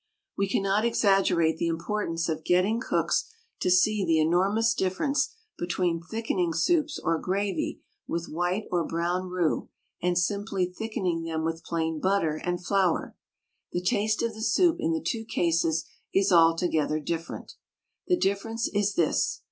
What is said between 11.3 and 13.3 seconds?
with plain butter and flour.